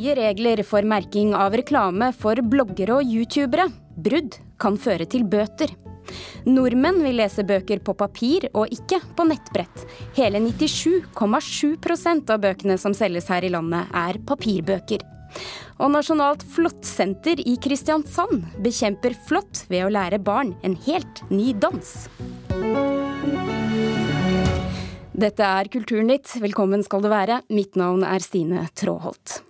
[0.00, 3.66] Nye regler for merking av reklame for bloggere og youtubere.
[4.00, 5.74] Brudd kan føre til bøter.
[6.48, 9.82] Nordmenn vil lese bøker på papir og ikke på nettbrett.
[10.16, 15.04] Hele 97,7% av bøkene som selges her i landet er papirbøker.
[15.84, 21.92] Og Nasjonalt Flåttsenter i Kristiansand bekjemper flått ved å lære barn en helt ny dans.
[25.12, 27.42] Dette er Kulturnytt, velkommen skal du være.
[27.52, 29.42] Mitt navn er Stine Tråholt.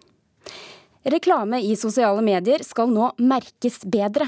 [1.01, 4.27] Reklame i sosiale medier skal nå merkes bedre.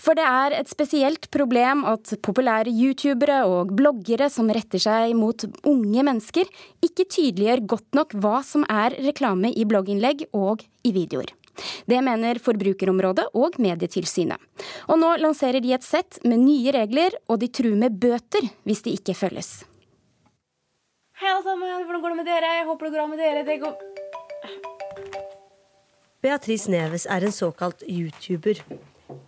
[0.00, 5.44] For det er et spesielt problem at populære youtubere og bloggere som retter seg mot
[5.68, 6.48] unge mennesker,
[6.80, 11.34] ikke tydeliggjør godt nok hva som er reklame i blogginnlegg og i videoer.
[11.88, 14.40] Det mener Forbrukerområdet og Medietilsynet.
[14.88, 18.84] Og nå lanserer de et sett med nye regler, og de truer med bøter hvis
[18.88, 19.66] de ikke følges.
[21.16, 22.56] Hei alle sammen, hvordan går det med dere?
[22.60, 23.44] Jeg håper det går bra med dere.
[23.48, 24.75] Det går...
[26.26, 28.58] Beatrice Neves er en såkalt YouTuber.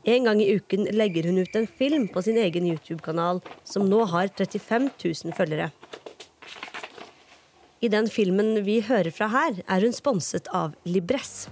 [0.02, 4.00] En gang i uken legger hun ut en film på sin egen YouTube-kanal, som nå
[4.10, 5.68] har 35 000 følgere.
[7.78, 11.46] I den filmen vi hører fra her, er hun sponset av Libress.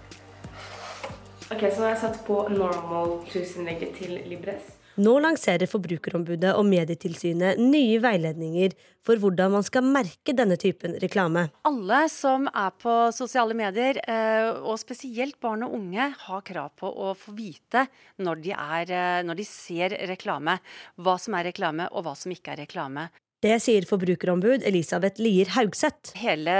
[1.46, 4.75] Ok, Så nå har jeg satt på normal tusenlegget til Libres.
[4.96, 8.72] Nå lanserer Forbrukerombudet og Medietilsynet nye veiledninger
[9.04, 11.50] for hvordan man skal merke denne typen reklame.
[11.68, 16.88] Alle som er på sosiale medier, eh, og spesielt barn og unge, har krav på
[16.88, 17.84] å få vite
[18.24, 20.56] når de, er, eh, når de ser reklame,
[20.96, 23.10] hva som er reklame og hva som ikke er reklame.
[23.44, 26.16] Det sier forbrukerombud Elisabeth Lier Haugseth.
[26.16, 26.56] Hele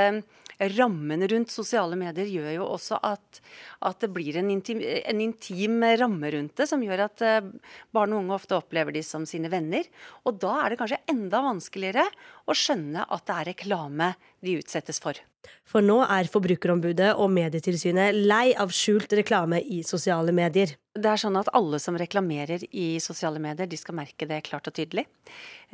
[0.58, 3.40] rammen rundt sosiale medier gjør jo også at,
[3.84, 7.50] at det blir en intim, en intim, ramme rundt det, som gjør at eh,
[7.94, 9.84] barn og unge ofte opplever de som sine venner.
[10.24, 12.06] Og da er det kanskje enda vanskeligere
[12.46, 14.12] å skjønne at det er reklame
[14.44, 15.18] de utsettes for.
[15.66, 20.74] For nå er Forbrukerombudet og Medietilsynet lei av skjult reklame i sosiale medier.
[20.96, 24.68] Det er sånn at Alle som reklamerer i sosiale medier, de skal merke det klart
[24.70, 25.04] og tydelig.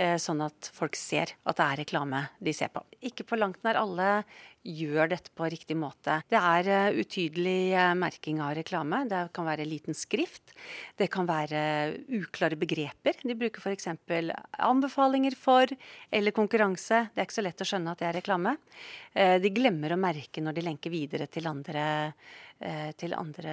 [0.00, 2.82] Eh, sånn at folk ser at det er reklame de ser på.
[3.04, 4.24] Ikke på langt nær alle
[4.62, 6.20] gjør dette på riktig måte.
[6.30, 9.02] Det er uh, utydelig uh, merking av reklame.
[9.10, 10.54] Det kan være liten skrift.
[10.98, 11.62] Det kan være
[12.20, 13.18] uklare begreper.
[13.26, 13.90] De bruker f.eks.
[14.62, 15.70] anbefalinger for
[16.10, 17.08] eller konkurranse.
[17.10, 18.51] Det er ikke så lett å skjønne at det er reklame.
[19.12, 21.84] Uh, de glemmer å merke når de lenker videre til andre,
[22.94, 23.52] til andre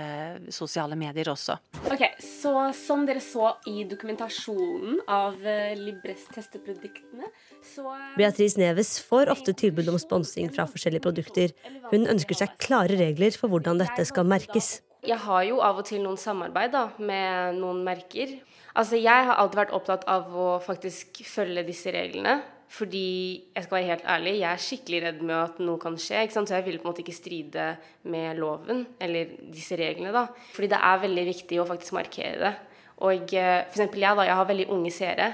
[0.53, 1.55] sosiale medier også.
[1.89, 5.39] Ok, så Som dere så i dokumentasjonen av
[5.79, 7.31] Libres testeproduktene,
[7.65, 11.55] så Beatrice Neves får ofte tilbud om sponsing fra forskjellige produkter.
[11.89, 14.75] Hun ønsker seg klare regler for hvordan dette skal merkes.
[14.99, 18.33] Jeg har jo av og til noen samarbeid da, med noen merker.
[18.75, 22.41] Altså, Jeg har alltid vært opptatt av å faktisk følge disse reglene.
[22.69, 26.21] Fordi jeg skal være helt ærlig, jeg er skikkelig redd med at noe kan skje.
[26.29, 27.65] Så jeg vil på en måte ikke stride
[28.13, 30.13] med loven, eller disse reglene.
[30.13, 30.27] da.
[30.53, 32.53] Fordi det er veldig viktig å faktisk markere det.
[32.99, 33.71] Og f.eks.
[33.71, 35.29] for eksempel jeg, da, jeg har veldig unge seere.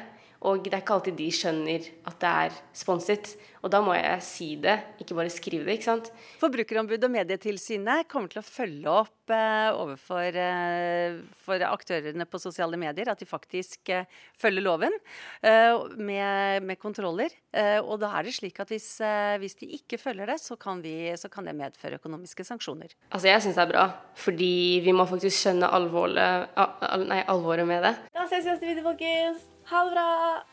[0.45, 3.33] Og det er ikke alltid de skjønner at det er sponset.
[3.65, 5.79] Og da må jeg si det, ikke bare skrive det.
[5.79, 6.11] ikke sant?
[6.37, 11.17] Forbrukerombudet og Medietilsynet kommer til å følge opp eh, overfor eh,
[11.47, 14.05] for aktørene på sosiale medier at de faktisk eh,
[14.37, 17.33] følger loven eh, med, med, kontroller.
[17.49, 20.59] Eh, og da er det slik at hvis, eh, hvis de ikke følger det, så
[20.61, 22.93] kan, vi, så kan, det medføre økonomiske sanksjoner.
[23.09, 23.89] Altså Jeg syns det er bra,
[24.27, 24.53] fordi
[24.85, 27.97] vi må faktisk skjønne alvoret, al nei, alvoret med det.
[28.13, 29.54] Da ses vi neste video, folkens.
[29.65, 30.43] Ha det bra!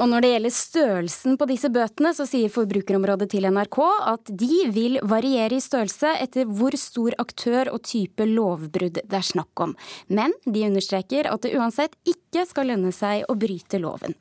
[0.00, 3.78] Og når det gjelder størrelsen på disse bøtene, så sier Forbrukerområdet til NRK
[4.10, 9.28] at de vil variere i størrelse etter hvor stor aktør og type lovbrudd det er
[9.28, 9.76] snakk om.
[10.08, 14.16] Men de understreker at det uansett ikke skal lønne seg å bryte loven.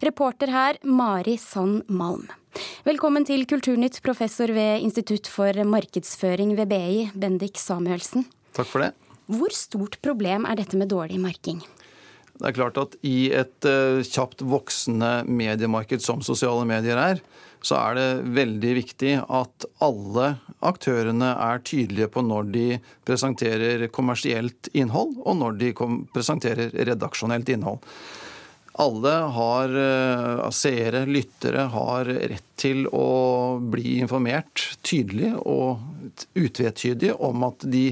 [0.00, 2.24] Reporter her, Mari Sand Malm.
[2.88, 8.24] Velkommen til Kulturnytt, professor ved Institutt for markedsføring ved BI, Bendik Samuelsen.
[8.58, 8.92] Takk for det.
[9.28, 11.60] Hvor stort problem er dette med dårlig merking?
[12.38, 17.22] Det er klart at I et uh, kjapt voksende mediemarked som sosiale medier er,
[17.66, 20.28] så er det veldig viktig at alle
[20.62, 22.66] aktørene er tydelige på når de
[23.06, 25.72] presenterer kommersielt innhold, og når de
[26.14, 27.82] presenterer redaksjonelt innhold.
[28.78, 35.82] Alle har uh, seere, lyttere, har rett til å bli informert tydelig og
[36.38, 37.88] utvetydig om at de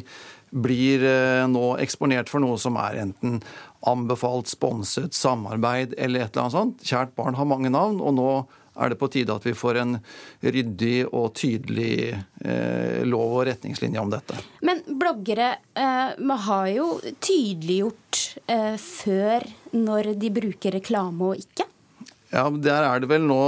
[0.51, 3.41] blir uh, nå eksponert for noe som er enten
[3.87, 6.87] anbefalt, sponset, samarbeid eller et eller annet sånt.
[6.87, 8.31] Kjært barn har mange navn, og nå
[8.77, 9.97] er det på tide at vi får en
[10.45, 14.37] ryddig og tydelig eh, lov og retningslinje om dette.
[14.67, 18.23] Men bloggere eh, har jo tydeliggjort
[18.53, 19.47] eh, før
[19.77, 21.66] når de bruker reklame og ikke?
[22.33, 23.39] Ja, Der er det vel nå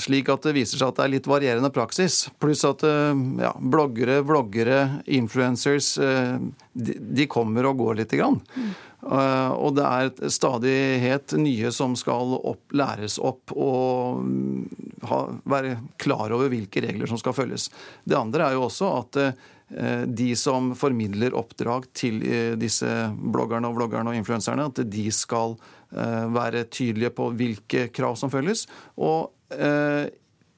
[0.00, 2.26] slik at det viser seg at det er litt varierende praksis.
[2.42, 6.36] Pluss at eh, ja, bloggere, vloggere, influencers eh,
[6.76, 8.42] de, kommer og går lite grann.
[8.56, 8.74] Mm.
[9.06, 16.34] Og det er stadighet nye som skal opp, læres opp og mm, ha, være klar
[16.34, 17.68] over hvilke regler som skal følges.
[18.02, 19.20] Det andre er jo også at
[19.66, 22.86] de som formidler oppdrag til uh, disse
[23.18, 25.56] bloggerne og vloggerne og influenserne, at de skal
[25.94, 28.64] Eh, være tydelige på hvilke krav som følges.
[28.98, 30.10] Og eh,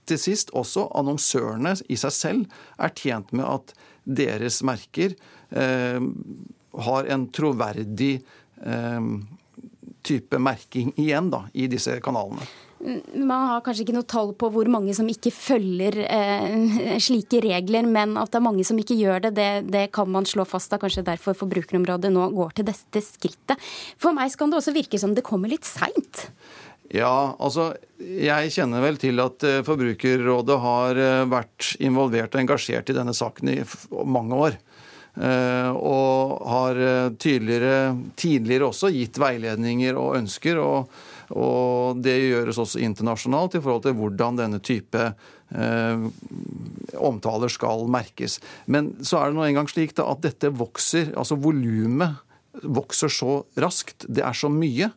[0.09, 3.75] til sist også annonsørene i seg selv er tjent med at
[4.09, 5.13] deres merker
[5.53, 6.01] eh,
[6.89, 8.19] har en troverdig
[10.03, 12.43] type merking igjen da, i disse kanalene.
[12.79, 17.89] Man har kanskje ikke noe tall på hvor mange som ikke følger eh, slike regler,
[17.91, 20.71] men at det er mange som ikke gjør det, det, det kan man slå fast.
[20.71, 20.79] Da.
[20.83, 23.59] Kanskje derfor Forbrukerområdet nå går til dette skrittet.
[23.99, 26.29] For meg kan det også virke som det kommer litt seint.
[26.95, 32.89] Ja, altså jeg kjenner vel til at eh, Forbrukerrådet har eh, vært involvert og engasjert
[32.89, 33.59] i denne saken i
[34.09, 34.57] mange år.
[35.19, 36.81] Eh, og har
[37.21, 40.63] tidligere, tidligere også gitt veiledninger og ønsker.
[40.63, 46.07] og og det gjøres også internasjonalt i forhold til hvordan denne type eh,
[46.97, 48.39] omtaler skal merkes.
[48.67, 52.25] Men så er det nå engang slik da, at dette vokser, altså volumet
[52.65, 54.09] vokser så raskt.
[54.09, 54.91] Det er så mye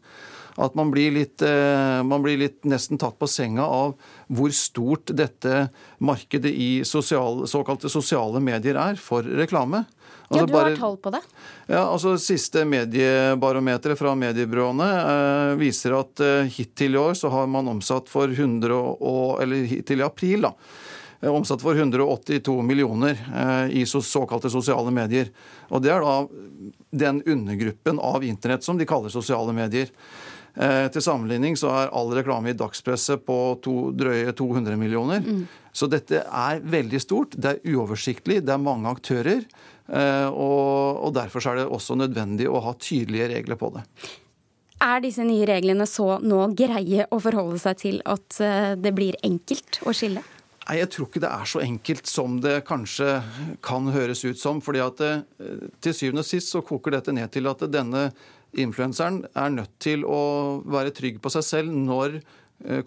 [0.59, 3.95] at man blir, litt, eh, man blir litt nesten tatt på senga av
[4.31, 5.69] hvor stort dette
[6.03, 9.85] markedet i sosial, såkalte sosiale medier er for reklame.
[10.31, 11.19] Altså ja, du har tall på det?
[11.67, 17.49] Ja, altså Siste mediebarometeret fra mediebyråene eh, viser at eh, hittil i år så har
[17.51, 20.53] man omsatt for 100 og, eller hittil i april da,
[21.19, 25.33] eh, omsatt for 182 millioner eh, i så, såkalte sosiale medier.
[25.67, 26.17] Og Det er da
[27.03, 29.91] den undergruppen av internett som de kaller sosiale medier.
[30.55, 35.23] Eh, til sammenligning så er all reklame i dagspresset på to, drøye 200 millioner.
[35.23, 35.45] Mm.
[35.71, 37.37] Så dette er veldig stort.
[37.39, 39.45] Det er uoversiktlig, det er mange aktører.
[39.87, 43.85] Eh, og, og derfor er det også nødvendig å ha tydelige regler på det.
[44.81, 49.17] Er disse nye reglene så nå greie å forholde seg til at eh, det blir
[49.25, 50.23] enkelt å skille?
[50.61, 53.19] Nei, Jeg tror ikke det er så enkelt som det kanskje
[53.65, 54.61] kan høres ut som.
[54.61, 58.11] fordi at det, eh, Til syvende og sist så koker dette ned til at denne
[58.51, 62.21] influenseren er nødt til å være trygg på seg selv når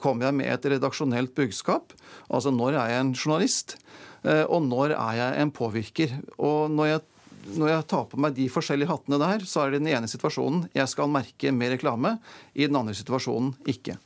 [0.00, 1.94] kommer jeg med et redaksjonelt budskap.
[2.28, 3.76] Altså når er jeg en journalist?
[4.24, 6.16] Eh, og når er jeg en påvirker?
[6.38, 7.02] Og når jeg,
[7.58, 10.66] når jeg tar på meg de forskjellige hattene der, så er det den ene situasjonen
[10.76, 12.16] jeg skal merke med reklame,
[12.54, 13.98] i den andre situasjonen ikke.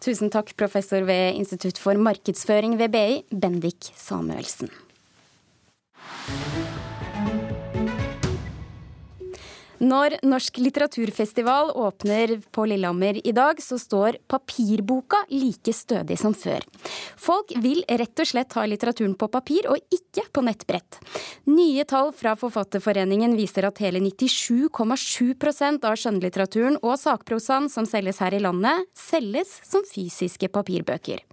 [0.00, 4.72] Tusen takk, professor ved Institutt for markedsføring ved BI, Bendik Samuelsen.
[9.80, 16.60] Når Norsk litteraturfestival åpner på Lillehammer i dag, så står papirboka like stødig som før.
[17.16, 20.98] Folk vil rett og slett ha litteraturen på papir, og ikke på nettbrett.
[21.48, 28.36] Nye tall fra Forfatterforeningen viser at hele 97,7% av skjønnlitteraturen og sakprosaen som selges her
[28.36, 31.24] i landet, selges som fysiske papirbøker.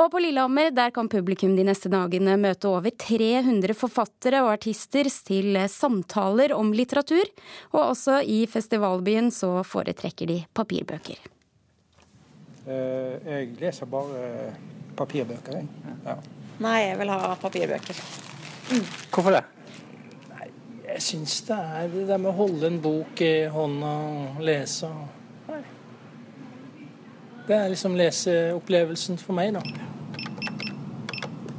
[0.00, 5.12] Og på Lillehammer der kan publikum de neste dagene møte over 300 forfattere og artister
[5.28, 7.28] til samtaler om litteratur
[7.74, 11.18] og også i festivalbyen så foretrekker de papirbøker.
[12.64, 14.52] Eh, jeg leser bare
[14.96, 15.98] papirbøker, jeg.
[16.06, 16.14] Ja.
[16.62, 17.98] Nei, jeg vil ha papirbøker.
[18.70, 18.86] Mm.
[19.10, 19.42] Hvorfor det?
[20.30, 20.46] Nei,
[20.86, 24.92] jeg syns det er det der med å holde en bok i hånda og lese.
[25.50, 25.60] Nei.
[27.44, 29.90] Det er liksom leseopplevelsen for meg, da.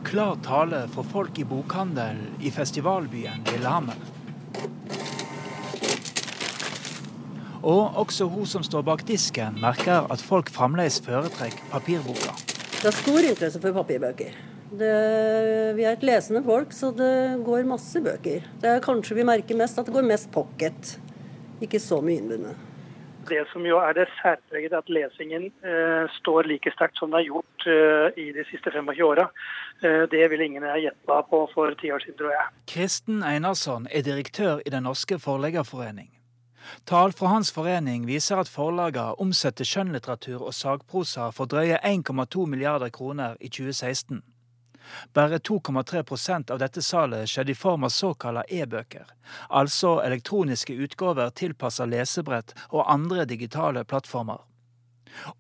[0.06, 4.15] Klar tale for folk i bokhandel i festivalbyen Lillehammer.
[7.66, 12.36] Og også hun som står bak disken, merker at folk fremdeles foretrekker papirboka.
[12.78, 14.36] Det er stor interesse for papirbøker.
[14.76, 14.92] Det,
[15.78, 18.46] vi er et lesende folk, så det går masse bøker.
[18.62, 20.96] Det er kanskje vi merker mest at det går mest pocket,
[21.66, 22.62] ikke så mye innbundet.
[23.26, 27.24] Det som jo er det særpreget, er at lesingen eh, står like sterkt som det
[27.24, 29.26] har gjort eh, i de siste 25 åra.
[29.82, 32.52] Eh, det vil ingen ha gjetta på for ti år siden, tror jeg.
[32.70, 36.12] Kristen Einarsson er direktør i Den norske forleggerforening.
[36.86, 42.94] Tall fra hans forening viser at forlagene omsetter skjønnlitteratur og sagprosa for drøye 1,2 milliarder
[42.94, 44.24] kroner i 2016.
[45.14, 49.06] Bare 2,3% av dette salet skjedde i form av såkalte e-bøker,
[49.50, 54.44] altså elektroniske utgaver tilpassa lesebrett og andre digitale plattformer.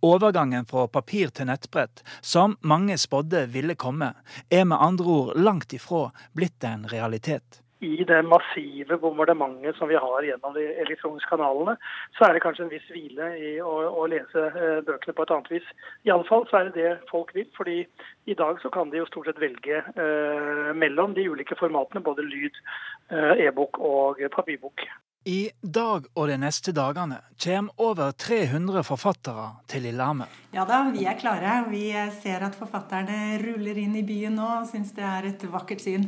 [0.06, 4.14] Overgangen fra papir til nettbrett, som mange spådde ville komme,
[4.50, 7.62] er med andre ord langt ifra blitt en realitet.
[7.86, 11.78] I det massive bombardementet som vi har gjennom de elektroniske kanalene,
[12.18, 15.34] så er det kanskje en viss hvile i å, å lese eh, bøkene på et
[15.36, 15.72] annet vis.
[16.08, 17.82] Iallfall så er det det folk vil, fordi
[18.32, 22.26] i dag så kan de jo stort sett velge eh, mellom de ulike formatene, både
[22.26, 22.62] lyd,
[23.12, 24.88] eh, e-bok og papirbok.
[25.26, 30.30] I dag og de neste dagene kommer over 300 forfattere til Lillehammer.
[30.54, 31.64] Ja da, vi er klare.
[31.72, 31.88] Vi
[32.20, 36.06] ser at forfatterne ruller inn i byen nå og syns det er et vakkert syn.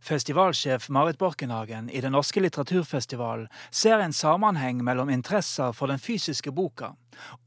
[0.00, 6.52] Festivalsjef Marit Borkenhagen i Den norske litteraturfestivalen ser en sammenheng mellom interesser for den fysiske
[6.52, 6.94] boka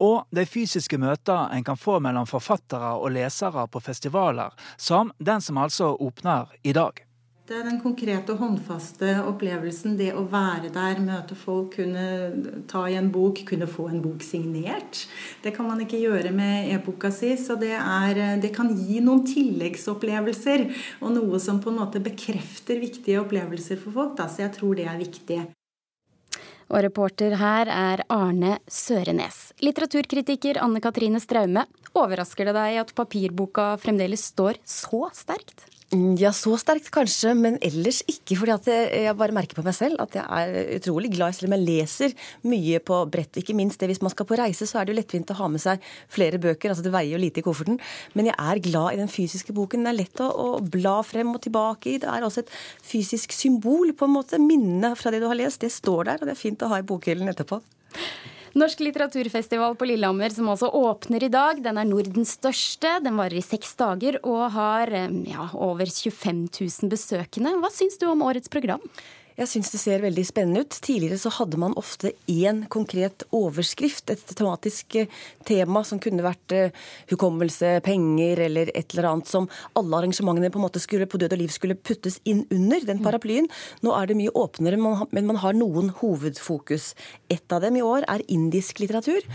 [0.02, 5.40] og de fysiske møter en kan få mellom forfattere og lesere på festivaler, som den
[5.40, 7.04] som altså åpner i dag.
[7.42, 9.96] Det er den konkrete, håndfaste opplevelsen.
[9.98, 14.22] Det å være der, møte folk, kunne ta i en bok, kunne få en bok
[14.22, 15.00] signert.
[15.42, 17.32] Det kan man ikke gjøre med e-boka si.
[17.34, 20.68] Så det, er, det, kan gi noen tilleggsopplevelser.
[21.02, 24.14] Og noe som på en måte bekrefter viktige opplevelser for folk.
[24.22, 24.30] Da.
[24.30, 25.40] Så jeg tror det er viktig.
[26.70, 29.48] Og reporter her er Arne Sørenes.
[29.66, 35.66] Litteraturkritiker Anne Katrine Straume, overrasker det deg at papirboka fremdeles står så sterkt?
[35.92, 38.38] Mm, ja, så sterkt kanskje, men ellers ikke.
[38.40, 41.56] fordi at jeg bare merker på meg selv at jeg er utrolig glad, selv om
[41.58, 42.14] jeg leser
[42.48, 43.36] mye på brett.
[43.36, 45.50] Ikke minst det hvis man skal på reise, så er det jo lettvint å ha
[45.52, 46.72] med seg flere bøker.
[46.72, 47.76] altså Det veier jo lite i kofferten.
[48.16, 49.84] Men jeg er glad i den fysiske boken.
[49.84, 52.00] Den er lett å, å bla frem og tilbake i.
[52.00, 54.40] Det er også et fysisk symbol, på en måte.
[54.40, 56.80] Minnet fra det du har lest, det står der, og det er fint å ha
[56.80, 57.60] i bokhyllen etterpå.
[58.52, 62.98] Norsk litteraturfestival på Lillehammer, som altså åpner i dag, den er Nordens største.
[63.00, 67.54] Den varer i seks dager og har ja, over 25 000 besøkende.
[67.62, 68.84] Hva syns du om årets program?
[69.42, 70.76] Jeg syns det ser veldig spennende ut.
[70.84, 75.08] Tidligere så hadde man ofte én konkret overskrift, et tematisk eh,
[75.48, 80.60] tema som kunne vært uh, hukommelse, penger eller et eller annet som alle arrangementene på
[80.60, 83.50] en måte skulle på død og liv skulle puttes inn under den paraplyen.
[83.82, 86.92] Nå er det mye åpnere, men man har noen hovedfokus.
[87.32, 89.26] Et av dem i år er indisk litteratur.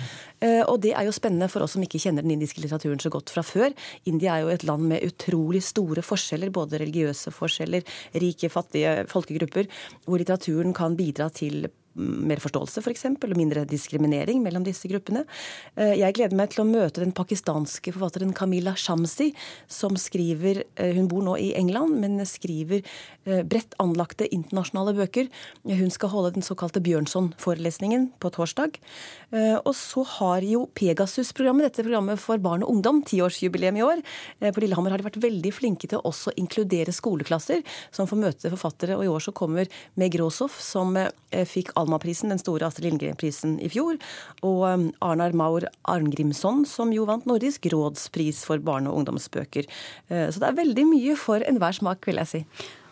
[0.44, 3.12] Uh, og det er jo spennende for oss som ikke kjenner den indiske litteraturen så
[3.14, 3.74] godt fra før.
[4.10, 7.88] India er jo et land med utrolig store forskjeller, både religiøse forskjeller,
[8.22, 9.70] rike, fattige folkegrupper
[10.06, 15.24] hvor litteraturen kan bidra til mer forståelse, for eksempel, og mindre diskriminering mellom disse gruppene.
[15.76, 19.32] Eh, jeg gleder meg til å møte den pakistanske forfatteren Camilla Shamsi,
[19.68, 22.84] som skriver eh, Hun bor nå i England, men skriver
[23.26, 25.32] eh, bredt anlagte internasjonale bøker.
[25.68, 28.78] Hun skal holde den såkalte Bjørnson-forelesningen på torsdag.
[29.68, 34.04] Og så har jo Pegasus-programmet, dette programmet for barn og ungdom, tiårsjubileum i år.
[34.40, 37.64] På Lillehammer har de vært veldig flinke til å også inkludere skoleklasser
[37.96, 38.96] som får møte forfattere.
[38.98, 39.68] Og i år så kommer
[40.00, 40.96] Meg Råsoff, som
[41.52, 43.98] fikk all Almaprisen, den store Astrid Lindgren-prisen i fjor.
[44.46, 49.70] Og um, Arnar Maur Arngrimsson, som jo vant Nordisk rådspris for barne- og ungdomsbøker.
[50.12, 52.44] Eh, så det er veldig mye for enhver smak, vil jeg si.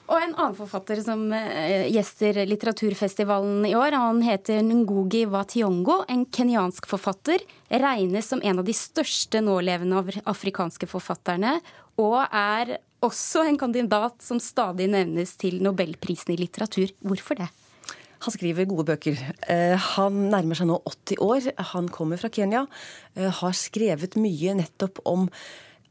[0.05, 6.27] Og en annen forfatter som eh, gjester litteraturfestivalen i år, han heter Ngugi Wationgo, en
[6.29, 7.41] kenyansk forfatter.
[7.69, 11.57] Regnes som en av de største nålevende afrikanske forfatterne,
[12.01, 16.93] og er også en kandidat som stadig nevnes til nobelprisen i litteratur.
[17.05, 17.49] Hvorfor det?
[18.25, 19.19] Han skriver gode bøker.
[19.53, 21.49] Eh, han nærmer seg nå 80 år.
[21.75, 22.63] Han kommer fra Kenya.
[23.13, 25.27] Eh, har skrevet mye nettopp om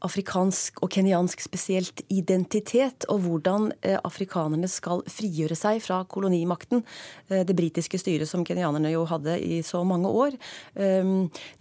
[0.03, 6.83] afrikansk og kenyansk spesielt identitet, og hvordan eh, afrikanerne skal frigjøre seg fra kolonimakten.
[7.29, 10.37] Eh, det britiske styret som kenyanerne jo hadde i så mange år.
[10.75, 11.11] Eh,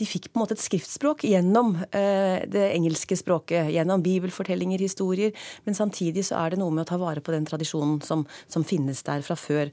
[0.01, 5.33] de fikk på en måte et skriftspråk gjennom det engelske språket, gjennom bibelfortellinger, historier,
[5.65, 8.65] men samtidig så er det noe med å ta vare på den tradisjonen som, som
[8.67, 9.71] finnes der fra før.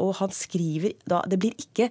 [0.00, 1.88] Og han skriver da Det blir ikke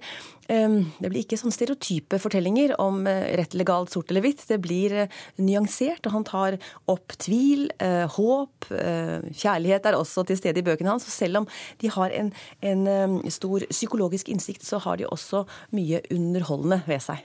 [0.48, 4.42] det blir ikke sånn stereotype fortellinger om rett eller galt, sort eller hvitt.
[4.48, 4.96] Det blir
[5.40, 6.58] nyansert nyansert, og han tar
[6.88, 11.04] opp tvil, eh, håp, eh, kjærlighet er også til stede i bøkene hans.
[11.04, 11.46] Og selv om
[11.78, 12.32] de har en,
[12.62, 17.18] en eh, stor psykologisk innsikt, så har de også mye underholdende ved seg.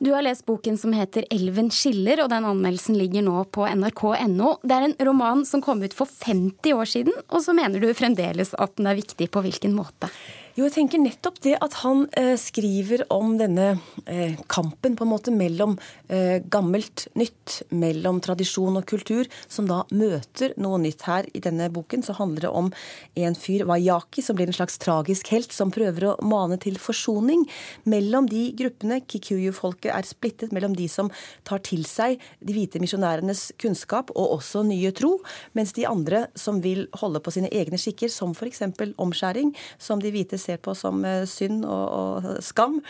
[0.00, 4.58] Du har lest boken som heter 'Elven skiller', og den anmeldelsen ligger nå på nrk.no.
[4.62, 7.92] Det er en roman som kom ut for 50 år siden, og så mener du
[7.94, 9.30] fremdeles at den er viktig.
[9.30, 10.10] På hvilken måte?
[10.52, 13.70] Jo, jeg tenker nettopp det at han eh, skriver om denne
[14.04, 15.78] eh, kampen på en måte mellom
[16.12, 21.28] eh, gammelt nytt, mellom tradisjon og kultur, som da møter noe nytt her.
[21.32, 22.68] I denne boken så handler det om
[23.16, 27.46] en fyr, Wayaki, som blir en slags tragisk helt, som prøver å mane til forsoning
[27.88, 29.00] mellom de gruppene.
[29.08, 31.08] Kikuyu-folket er splittet mellom de som
[31.48, 35.14] tar til seg de hvite misjonærenes kunnskap og også nye tro,
[35.56, 38.66] mens de andre som vil holde på sine egne skikker, som f.eks.
[39.00, 42.80] omskjæring, som de hvite ser på som synd og, og skam.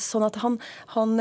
[0.00, 0.58] Sånn at han,
[0.94, 1.14] han,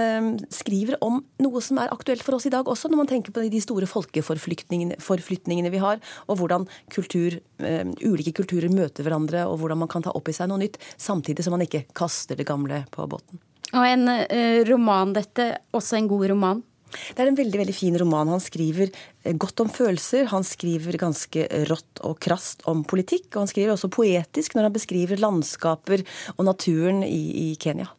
[0.54, 3.44] skriver om noe som er aktuelt for oss i dag også, når man tenker på
[3.50, 7.40] de store folkeforflytningene vi har, og hvordan kultur,
[8.04, 11.46] ulike kulturer møter hverandre, og hvordan man kan ta opp i seg noe nytt, samtidig
[11.46, 13.42] som man ikke kaster det gamle på båten.
[13.76, 14.08] Og en
[14.70, 16.64] roman dette, også en god roman?
[16.92, 18.32] Det er en veldig veldig fin roman.
[18.32, 20.30] Han skriver eh, godt om følelser.
[20.32, 23.32] Han skriver ganske rått og krast om politikk.
[23.34, 26.06] Og han skriver også poetisk når han beskriver landskaper
[26.38, 27.90] og naturen i, i Kenya.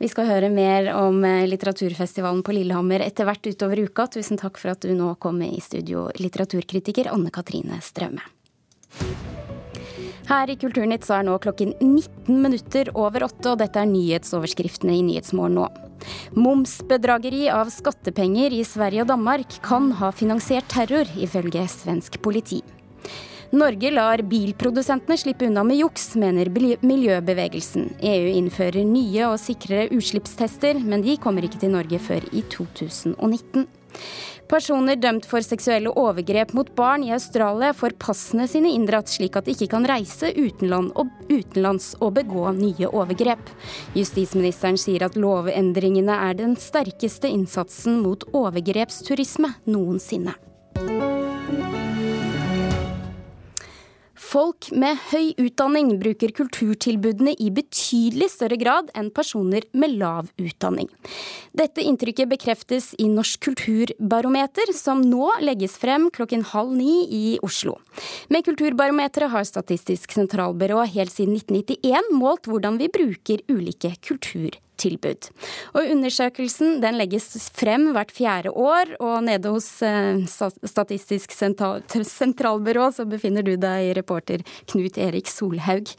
[0.00, 4.08] Vi skal høre mer om eh, litteraturfestivalen på Lillehammer etter hvert utover uka.
[4.08, 8.24] Tusen takk for at du nå kom med i studio, litteraturkritiker Anne Katrine Strømme.
[10.30, 14.94] Her i Kulturnytt så er nå klokken 19 minutter over åtte, og dette er nyhetsoverskriftene
[14.94, 15.64] i Nyhetsmorgen nå.
[16.38, 22.60] Momsbedrageri av skattepenger i Sverige og Danmark kan ha finansiert terror, ifølge svensk politi.
[23.50, 26.46] Norge lar bilprodusentene slippe unna med juks, mener
[26.86, 27.96] miljøbevegelsen.
[27.98, 33.66] EU innfører nye og sikrere utslippstester, men de kommer ikke til Norge før i 2019.
[34.50, 39.46] Personer dømt for seksuelle overgrep mot barn i Australia får passene sine inndratt, slik at
[39.46, 43.52] de ikke kan reise utenland og utenlands og begå nye overgrep.
[43.94, 50.34] Justisministeren sier at lovendringene er den sterkeste innsatsen mot overgrepsturisme noensinne.
[54.30, 60.86] Folk med høy utdanning bruker kulturtilbudene i betydelig større grad enn personer med lav utdanning.
[61.56, 67.80] Dette inntrykket bekreftes i Norsk kulturbarometer, som nå legges frem klokken halv ni i Oslo.
[68.30, 75.30] Med Kulturbarometeret har Statistisk sentralbyrå helt siden 1991 målt hvordan vi bruker ulike kulturtilbud tilbud.
[75.74, 80.20] Og Undersøkelsen legges frem hvert fjerde år, og nede hos eh,
[80.70, 85.92] Statistisk sentralbyrå så befinner du deg, reporter Knut Erik Solhaug.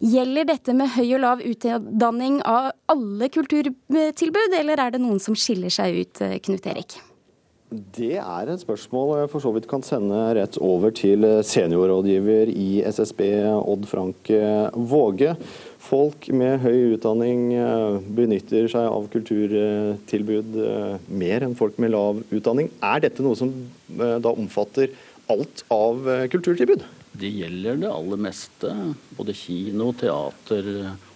[0.00, 5.36] Gjelder dette med høy og lav utdanning av alle kulturtilbud, eller er det noen som
[5.38, 7.00] skiller seg ut, eh, Knut Erik?
[7.74, 12.84] Det er et spørsmål jeg for så vidt kan sende rett over til seniorrådgiver i
[12.86, 14.30] SSB, Odd Frank
[14.76, 15.32] Våge.
[15.84, 22.22] Folk med høy utdanning eh, benytter seg av kulturtilbud eh, mer enn folk med lav
[22.32, 22.70] utdanning.
[22.80, 24.94] Er dette noe som eh, da omfatter
[25.32, 26.86] alt av kulturtilbud?
[27.20, 28.72] Det gjelder det aller meste.
[29.18, 30.70] Både kino, teater,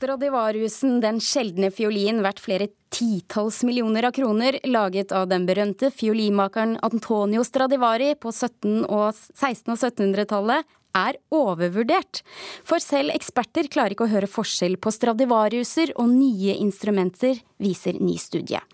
[0.00, 6.78] Stradivariusen, den sjeldne fiolin verdt flere titalls millioner av kroner, laget av den berømte fiolimakeren
[6.80, 12.22] Antonio Stradivari på 1700- og 1600- og 1700-tallet, er overvurdert.
[12.64, 18.16] For selv eksperter klarer ikke å høre forskjell på Stradivariuser og nye instrumenter, viser ny
[18.18, 18.64] studie.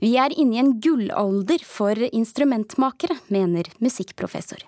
[0.00, 4.64] Vi er inne i en gullalder for instrumentmakere, mener musikkprofessor.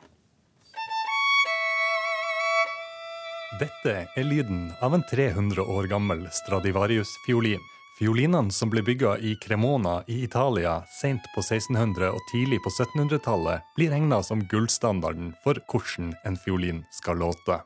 [3.62, 7.60] Dette er lyden av en 300 år gammel Stradivarius-fiolin.
[7.94, 13.62] Fiolinene som ble bygga i Cremona i Italia sent på 1600- og tidlig på 1700-tallet,
[13.76, 17.60] blir regna som gullstandarden for hvordan en fiolin skal låte.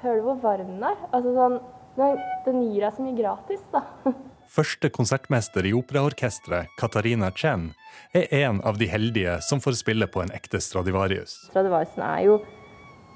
[0.00, 1.04] Hører du hvor varm den er?
[1.12, 1.58] Altså sånn,
[1.98, 3.84] den, den gir deg så mye gratis, da.
[4.56, 7.68] Første konsertmester i operaorkesteret, Katarina Chen,
[8.16, 11.36] er en av de heldige som får spille på en ekte Stradivarius.
[11.52, 12.40] Stradivariusen er jo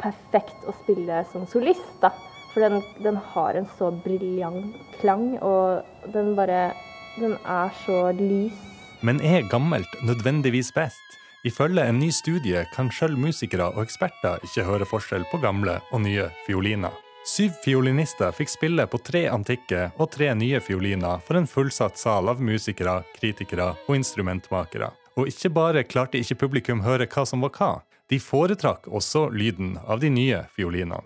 [0.00, 2.12] perfekt å spille som solist, da.
[2.52, 6.72] For den, den har en så briljant klang, og den bare
[7.16, 8.52] Den er så lys.
[9.00, 11.00] Men er gammelt nødvendigvis best?
[11.48, 16.02] Ifølge en ny studie kan sjøl musikere og eksperter ikke høre forskjell på gamle og
[16.04, 16.92] nye fioliner.
[17.26, 22.28] Syv fiolinister fikk spille på tre antikke og tre nye fioliner for en fullsatt sal
[22.30, 24.92] av musikere, kritikere og instrumentmakere.
[25.16, 27.70] Og ikke bare klarte ikke publikum høre hva som var hva,
[28.10, 31.02] de foretrakk også lyden av de nye fiolinene.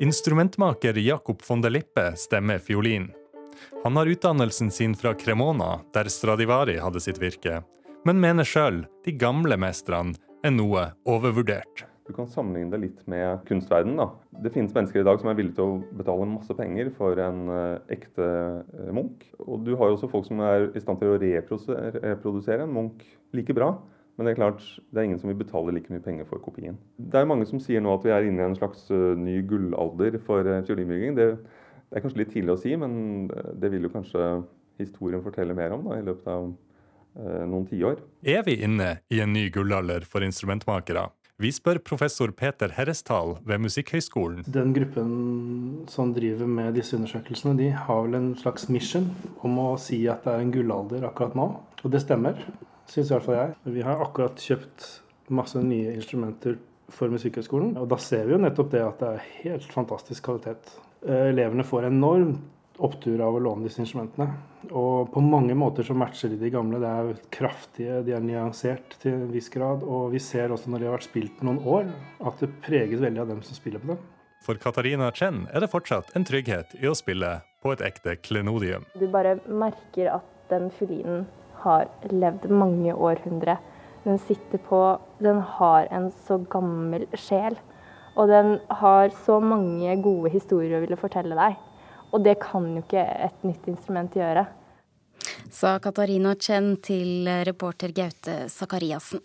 [0.00, 3.10] Instrumentmaker Jakob von der Lippe stemmer fiolin.
[3.82, 7.60] Han har utdannelsen sin fra Cremona, der Stradivari hadde sitt virke,
[8.08, 11.84] men mener sjøl de gamle mestrene er noe overvurdert.
[12.10, 14.00] Du kan sammenligne det litt med kunstverdenen.
[14.00, 14.40] Da.
[14.42, 17.44] Det finnes mennesker i dag som er villige til å betale masse penger for en
[17.46, 19.28] uh, ekte uh, Munch.
[19.44, 23.04] Og du har også folk som er i stand til å reprodusere, en Munch
[23.36, 23.76] like bra.
[24.18, 26.80] Men det er klart, det er ingen som vil betale like mye penger for kopien.
[26.98, 29.38] Det er mange som sier nå at vi er inne i en slags uh, ny
[29.46, 31.14] gullalder for fiolinbygging.
[31.20, 34.32] Det, det, er kanskje litt tidlig å si, men det vil jo kanskje
[34.82, 36.50] historien fortelle mer om da, i løpet av
[37.20, 38.02] noen tiår.
[38.22, 41.08] Er vi inne i en ny gullalder for instrumentmakere?
[41.40, 44.42] Vi spør professor Peter Herrestal ved Musikkhøgskolen.
[44.44, 45.12] Den gruppen
[45.88, 49.06] som driver med disse undersøkelsene, de har vel en slags mission
[49.40, 51.46] om å si at det er en gullalder akkurat nå.
[51.80, 52.36] Og det stemmer,
[52.92, 53.56] syns i hvert fall jeg.
[53.78, 54.90] Vi har akkurat kjøpt
[55.32, 56.58] masse nye instrumenter
[56.92, 60.74] for Musikkhøgskolen, og da ser vi jo nettopp det at det er helt fantastisk kvalitet.
[61.06, 62.44] Eh, elevene får enormt
[62.86, 64.28] opptur av å låne disse instrumentene.
[64.70, 66.80] Og på mange måter så matcher de de gamle.
[66.80, 69.84] Det er kraftige, de er nyansert til en viss grad.
[69.84, 71.90] Og vi ser også når de har vært spilt noen år,
[72.24, 74.02] at det preges veldig av dem som spiller på dem.
[74.40, 78.86] For Katarina Chen er det fortsatt en trygghet i å spille på et ekte klenodium.
[78.96, 81.26] Du bare merker at den fiolinen
[81.60, 83.58] har levd mange århundre.
[84.06, 84.80] Den sitter på
[85.20, 87.58] Den har en så gammel sjel.
[88.16, 91.58] Og den har så mange gode historier å ville fortelle deg.
[92.10, 94.46] Og det kan jo ikke et nytt instrument gjøre.
[95.50, 99.22] Sa Katarina Chen til reporter Gaute Sakariassen.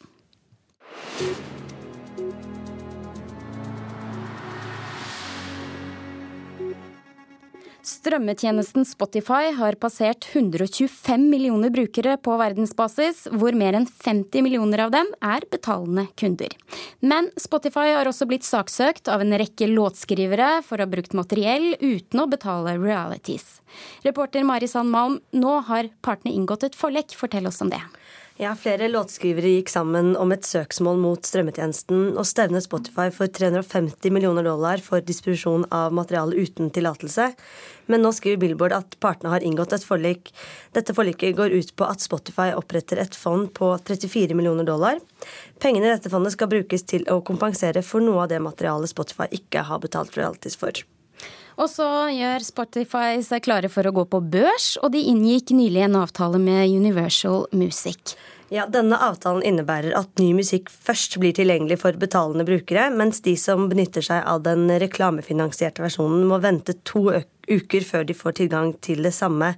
[7.85, 14.93] Strømmetjenesten Spotify har passert 125 millioner brukere på verdensbasis, hvor mer enn 50 millioner av
[14.95, 16.55] dem er betalende kunder.
[17.05, 21.75] Men Spotify har også blitt saksøkt av en rekke låtskrivere for å ha brukt materiell
[21.77, 23.59] uten å betale realities.
[24.07, 27.13] Reporter Mari Sand Malm, nå har partene inngått et forlik.
[27.13, 27.83] Fortell oss om det.
[28.35, 34.11] Ja, Flere låtskrivere gikk sammen om et søksmål mot strømmetjenesten og stevnet Spotify for 350
[34.11, 37.29] millioner dollar for distribusjon av materiale uten tillatelse.
[37.87, 40.33] Men nå skriver Billboard at partene har inngått et forlik.
[40.75, 44.99] Dette forliket går ut på at Spotify oppretter et fond på 34 millioner dollar.
[45.63, 49.31] Pengene i dette fondet skal brukes til å kompensere for noe av det materialet Spotify
[49.39, 50.83] ikke har betalt royalties for.
[51.55, 55.85] Og så gjør Spotify seg klare for å gå på børs, og de inngikk nylig
[55.85, 58.17] en avtale med Universal Music.
[58.53, 63.33] Ja, Denne avtalen innebærer at ny musikk først blir tilgjengelig for betalende brukere, mens de
[63.39, 67.07] som benytter seg av den reklamefinansierte versjonen, må vente to
[67.49, 69.55] uker før de får tilgang til det samme.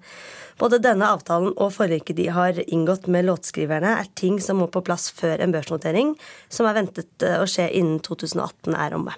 [0.62, 4.86] Både denne avtalen og forliket de har inngått med låtskriverne, er ting som må på
[4.88, 6.16] plass før en børsnotering,
[6.48, 9.18] som er ventet å skje innen 2018 er omme.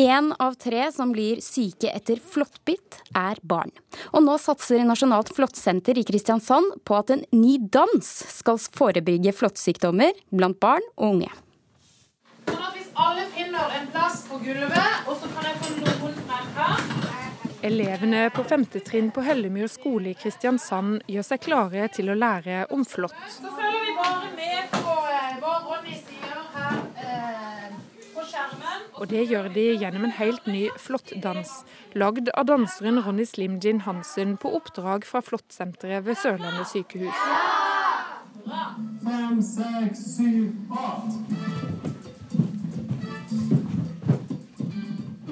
[0.00, 3.68] Én av tre som blir syke etter flåttbitt, er barn.
[4.16, 10.16] Og nå satser Nasjonalt flåttsenter i Kristiansand på at en ny dans skal forebygge flåttsykdommer
[10.32, 11.28] blant barn og unge.
[12.48, 16.24] Sånn at hvis alle finner en plass på gulvet, og så kan jeg få noen
[16.30, 22.16] merker Elevene på femte trinn på Hellemyr skole i Kristiansand gjør seg klare til å
[22.16, 23.20] lære om flått.
[23.36, 24.96] Så følger vi bare med på
[25.44, 25.98] hva Ronny.
[25.98, 26.09] Eh,
[28.98, 31.52] og det gjør de gjennom en helt ny flåttdans,
[31.94, 37.24] lagd av danseren Ronny Slimjin Hansen på oppdrag fra Flåttsenteret ved Sørlandet sykehus.
[39.04, 40.52] Fem, seks, syv,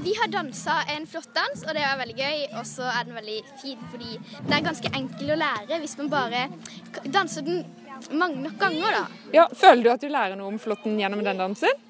[0.08, 2.38] Vi har dansa en flåttdans, og det er veldig gøy.
[2.56, 6.08] Og så er den veldig fin fordi den er ganske enkel å lære hvis man
[6.12, 6.46] bare
[7.12, 7.66] danser den
[8.16, 9.04] mange nok ganger, da.
[9.34, 11.84] Ja, Føler du at du lærer noe om flåtten gjennom den dansen?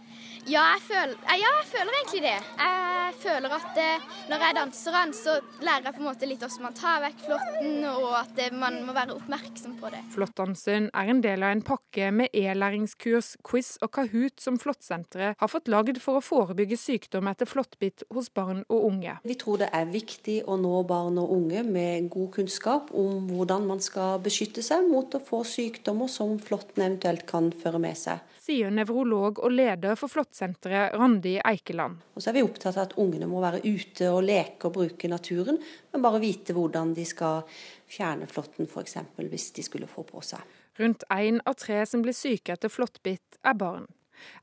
[0.49, 2.37] Ja jeg, føler, ja, jeg føler egentlig det.
[2.57, 6.41] Jeg føler at eh, når jeg danser den, så lærer jeg på en måte litt
[6.41, 10.01] hvordan man tar vekk flåtten, og at eh, man må være oppmerksom på det.
[10.15, 15.53] Flåttdansen er en del av en pakke med e-læringskurs, quiz og Kahoot som Flåttsenteret har
[15.53, 19.19] fått lagd for å forebygge sykdom etter flåttbitt hos barn og unge.
[19.29, 23.69] Vi tror det er viktig å nå barn og unge med god kunnskap om hvordan
[23.69, 28.25] man skal beskytte seg mot å få sykdommer som flåtten eventuelt kan føre med seg
[28.49, 31.99] sier nevrolog og leder for Flåttsenteret Randi Eikeland.
[32.17, 35.11] Og så er vi opptatt av at ungene må være ute og leke og bruke
[35.11, 35.61] naturen,
[35.93, 37.45] men bare vite hvordan de skal
[37.89, 38.97] fjerne flåtten f.eks.
[39.19, 40.41] hvis de skulle få på seg.
[40.79, 43.89] Rundt én av tre som blir syke etter flåttbitt, er barn.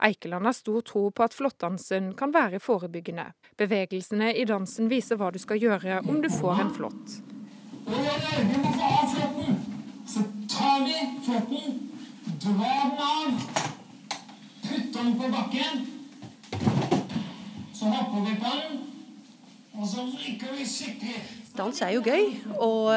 [0.04, 3.32] Eikeland har stor tro på at flåttdansen kan være forebyggende.
[3.60, 7.18] Bevegelsene i dansen viser hva du skal gjøre om du får en flått.
[7.86, 8.04] Vi
[8.62, 9.64] må få av flåtten!
[10.06, 11.80] Så tar vi flåtten,
[12.46, 13.75] drar den av
[14.76, 15.88] putter den på bakken.
[17.74, 18.80] Så hopper vi på den,
[19.74, 21.24] og så vrikker vi skikkelig.
[21.58, 22.96] Dans er jo gøy, og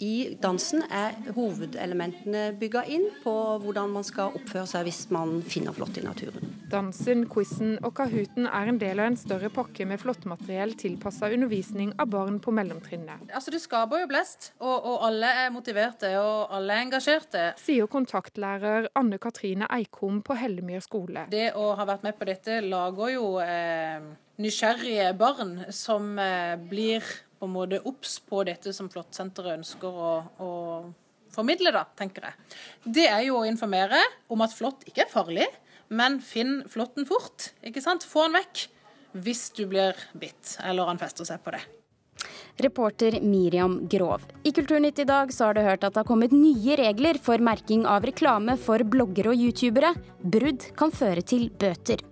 [0.00, 5.76] i dansen er hovedelementene bygga inn på hvordan man skal oppføre seg hvis man finner
[5.76, 6.54] flått i naturen.
[6.70, 11.92] Dansen, quizen og Kahooten er en del av en større pakke med flåttmateriell tilpassa undervisning
[12.00, 13.28] av barn på mellomtrinnet.
[13.34, 17.46] Altså Det skaper jo blest, og, og, alle er motiverte og alle er engasjerte.
[17.60, 21.26] Sier kontaktlærer Anne Katrine Eikom på Hellemyr skole.
[21.32, 23.98] Det å ha vært med på dette lager jo eh,
[24.40, 27.04] nysgjerrige barn som eh, blir
[27.40, 30.10] på en måte obs på dette som Flåttsenteret ønsker å,
[30.44, 30.50] å,
[31.32, 32.58] formidle, da, tenker jeg.
[32.84, 35.48] Det er jo å informere om at flått ikke er farlig,
[35.88, 37.50] men finn flåtten fort.
[37.64, 38.04] ikke sant?
[38.06, 38.66] Få den vekk
[39.24, 41.62] hvis du blir bitt eller han fester seg på det.
[42.64, 44.24] Reporter Miriam Grov.
[44.44, 47.42] I Kulturnytt i dag så har du hørt at det har kommet nye regler for
[47.42, 49.94] merking av reklame for bloggere og youtubere.
[50.20, 52.04] Brudd kan føre til bøter.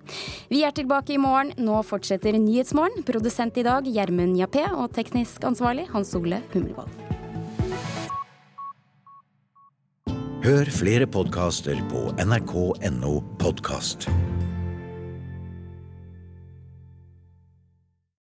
[0.48, 1.54] Vi er tilbake i morgen.
[1.58, 3.04] Nå fortsetter Nyhetsmorgen.
[3.08, 7.08] Produsent i dag Gjermund Jappé og teknisk ansvarlig Hans Ole Hummelvold.
[10.48, 14.06] Hør flere podkaster på nrk.no podkast.